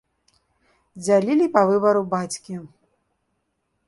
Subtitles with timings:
[1.03, 2.55] Дзялілі па выбару бацькі.